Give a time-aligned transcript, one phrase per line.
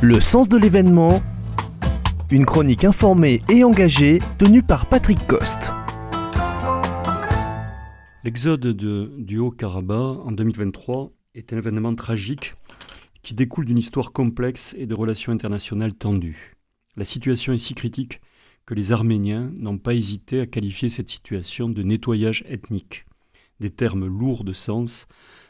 [0.00, 1.20] Le sens de l'événement,
[2.30, 5.72] une chronique informée et engagée tenue par Patrick Coste.
[8.22, 12.54] L'exode du Haut-Karabakh en 2023 est un événement tragique
[13.22, 16.54] qui découle d'une histoire complexe et de relations internationales tendues.
[16.96, 18.20] La situation est si critique
[18.66, 23.04] que les Arméniens n'ont pas hésité à qualifier cette situation de nettoyage ethnique,
[23.58, 25.08] des termes lourds de sens,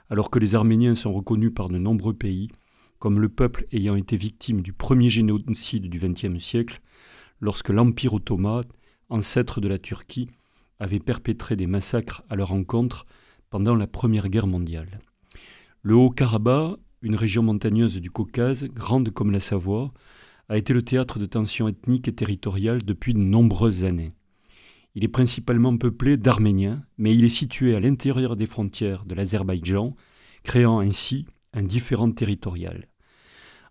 [0.09, 2.49] alors que les Arméniens sont reconnus par de nombreux pays
[2.99, 6.81] comme le peuple ayant été victime du premier génocide du XXe siècle,
[7.41, 8.65] lorsque l'Empire ottoman,
[9.09, 10.29] ancêtre de la Turquie,
[10.81, 13.07] avait perpétré des massacres à leur encontre
[13.51, 15.01] pendant la Première Guerre mondiale.
[15.83, 19.93] Le Haut-Karabakh, une région montagneuse du Caucase, grande comme la Savoie,
[20.49, 24.15] a été le théâtre de tensions ethniques et territoriales depuis de nombreuses années.
[24.95, 29.95] Il est principalement peuplé d'Arméniens, mais il est situé à l'intérieur des frontières de l'Azerbaïdjan,
[30.43, 32.89] créant ainsi un différent territorial.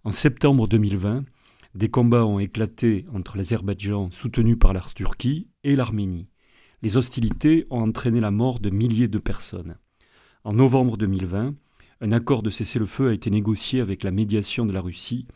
[0.07, 1.25] En septembre 2020,
[1.75, 6.29] des combats ont éclaté entre l'Azerbaïdjan, soutenu par la Turquie, et l'Arménie.
[6.81, 9.75] Les hostilités ont entraîné la mort de milliers de personnes.
[10.45, 11.55] En novembre 2020,
[11.99, 15.27] un accord de cessez-le-feu a été négocié avec la médiation de la Russie,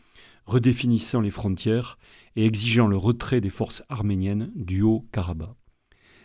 [0.46, 1.98] redéfinissant les frontières
[2.36, 5.54] et exigeant le retrait des forces arméniennes du Haut-Karabakh.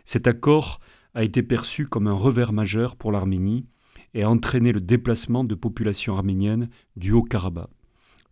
[0.05, 0.79] Cet accord
[1.15, 3.65] a été perçu comme un revers majeur pour l'Arménie
[4.13, 7.71] et a entraîné le déplacement de populations arméniennes du Haut-Karabakh.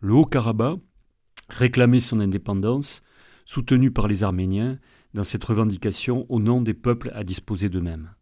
[0.05, 0.81] Le Haut-Karabakh
[1.49, 3.01] réclamait son indépendance,
[3.43, 4.77] soutenu par les Arméniens
[5.15, 8.13] dans cette revendication au nom des peuples à disposer d'eux-mêmes.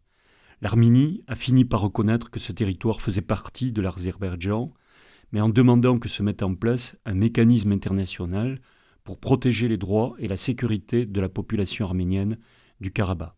[0.62, 4.72] L'Arménie a fini par reconnaître que ce territoire faisait partie de l'Azerbaïdjan,
[5.30, 8.62] mais en demandant que se mette en place un mécanisme international
[9.04, 12.38] pour protéger les droits et la sécurité de la population arménienne
[12.80, 13.34] du Karabakh.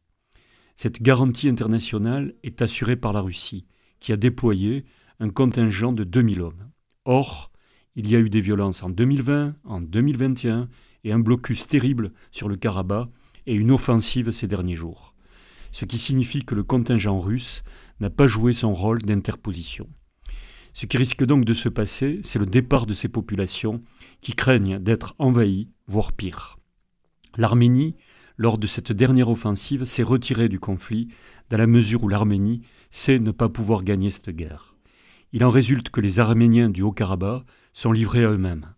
[0.76, 3.66] Cette garantie internationale est assurée par la Russie,
[3.98, 4.84] qui a déployé
[5.18, 6.70] un contingent de 2000 hommes.
[7.06, 7.50] Or,
[7.96, 10.68] il y a eu des violences en 2020, en 2021
[11.04, 13.08] et un blocus terrible sur le Karabakh
[13.46, 15.14] et une offensive ces derniers jours.
[15.72, 17.64] Ce qui signifie que le contingent russe
[18.00, 19.88] n'a pas joué son rôle d'interposition.
[20.74, 23.82] Ce qui risque donc de se passer, c'est le départ de ces populations
[24.20, 26.58] qui craignent d'être envahies, voire pire.
[27.38, 27.96] L'Arménie,
[28.36, 31.08] lors de cette dernière offensive, s'est retirée du conflit
[31.48, 34.75] dans la mesure où l'Arménie sait ne pas pouvoir gagner cette guerre.
[35.32, 37.42] Il en résulte que les Arméniens du Haut-Karabakh
[37.72, 38.74] sont livrés à eux-mêmes.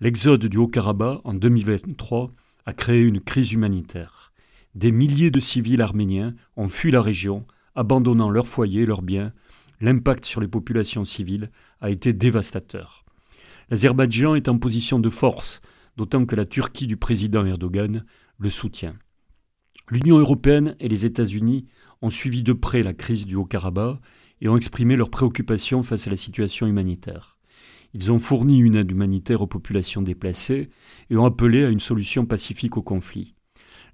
[0.00, 2.32] L'exode du Haut-Karabakh en 2023
[2.66, 4.32] a créé une crise humanitaire.
[4.74, 9.32] Des milliers de civils arméniens ont fui la région, abandonnant leurs foyers leurs biens.
[9.80, 13.04] L'impact sur les populations civiles a été dévastateur.
[13.70, 15.62] L'Azerbaïdjan est en position de force,
[15.96, 18.04] d'autant que la Turquie du président Erdogan
[18.38, 18.94] le soutient.
[19.90, 21.66] L'Union européenne et les États-Unis
[22.02, 23.98] ont suivi de près la crise du Haut-Karabakh
[24.40, 27.36] et ont exprimé leurs préoccupations face à la situation humanitaire.
[27.94, 30.68] Ils ont fourni une aide humanitaire aux populations déplacées
[31.08, 33.34] et ont appelé à une solution pacifique au conflit.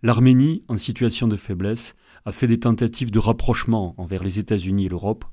[0.03, 1.95] L'Arménie, en situation de faiblesse,
[2.25, 5.25] a fait des tentatives de rapprochement envers les États-Unis et l'Europe,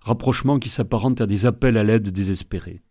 [0.00, 2.82] rapprochement qui s'apparente à des appels à l'aide désespérés.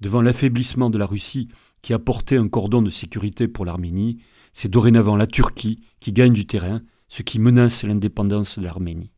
[0.00, 1.48] Devant l'affaiblissement de la Russie,
[1.82, 4.18] qui a porté un cordon de sécurité pour l'Arménie,
[4.52, 9.12] c'est dorénavant la Turquie qui gagne du terrain ce qui menace l'indépendance de l'Arménie.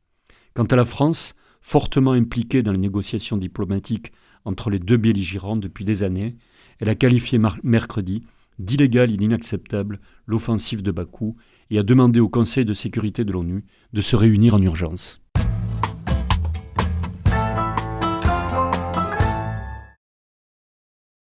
[0.55, 1.35] Quant à la France,
[1.65, 4.13] fortement impliquée dans les négociations diplomatiques
[4.45, 6.37] entre les deux belligérants depuis des années,
[6.79, 8.23] elle a qualifié mercredi
[8.59, 11.37] d'illégale et d'inacceptable l'offensive de Bakou
[11.71, 13.65] et a demandé au Conseil de sécurité de l'ONU
[13.95, 15.24] de se réunir en urgence.